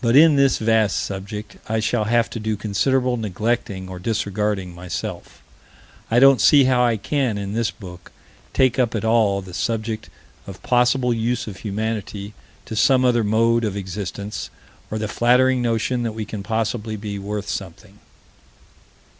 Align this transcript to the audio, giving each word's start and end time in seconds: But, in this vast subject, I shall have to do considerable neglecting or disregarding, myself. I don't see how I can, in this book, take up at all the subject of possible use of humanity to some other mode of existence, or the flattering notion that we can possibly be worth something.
But, 0.00 0.16
in 0.16 0.34
this 0.34 0.58
vast 0.58 0.96
subject, 0.98 1.58
I 1.68 1.78
shall 1.78 2.06
have 2.06 2.28
to 2.30 2.40
do 2.40 2.56
considerable 2.56 3.16
neglecting 3.16 3.88
or 3.88 4.00
disregarding, 4.00 4.74
myself. 4.74 5.44
I 6.10 6.18
don't 6.18 6.40
see 6.40 6.64
how 6.64 6.84
I 6.84 6.96
can, 6.96 7.38
in 7.38 7.52
this 7.52 7.70
book, 7.70 8.10
take 8.52 8.80
up 8.80 8.96
at 8.96 9.04
all 9.04 9.40
the 9.40 9.54
subject 9.54 10.10
of 10.48 10.60
possible 10.64 11.14
use 11.14 11.46
of 11.46 11.58
humanity 11.58 12.34
to 12.64 12.74
some 12.74 13.04
other 13.04 13.22
mode 13.22 13.62
of 13.62 13.76
existence, 13.76 14.50
or 14.90 14.98
the 14.98 15.06
flattering 15.06 15.62
notion 15.62 16.02
that 16.02 16.16
we 16.18 16.24
can 16.24 16.42
possibly 16.42 16.96
be 16.96 17.16
worth 17.16 17.48
something. 17.48 18.00